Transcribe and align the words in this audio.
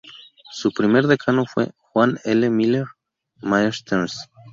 Su 0.49 0.71
primer 0.71 1.05
decano 1.05 1.45
fue 1.45 1.73
Juan 1.79 2.17
L. 2.23 2.49
Miller 2.49 2.85
Maertens. 3.43 4.27